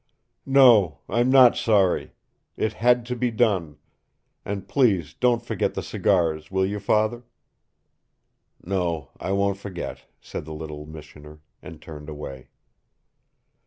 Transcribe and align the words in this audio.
"No, 0.47 1.01
I'm 1.07 1.29
not 1.29 1.55
sorry. 1.55 2.13
It 2.57 2.73
had 2.73 3.05
to 3.05 3.15
be 3.15 3.29
done. 3.29 3.77
And 4.43 4.67
please 4.67 5.13
don't 5.13 5.45
forget 5.45 5.75
the 5.75 5.83
cigars, 5.83 6.49
will 6.49 6.65
you, 6.65 6.79
Father?" 6.79 7.21
"No, 8.63 9.11
I 9.19 9.31
won't 9.31 9.57
forget," 9.59 10.05
said 10.19 10.43
the 10.45 10.55
little 10.55 10.87
missioner, 10.87 11.41
and 11.61 11.79
turned 11.79 12.09
away. 12.09 12.47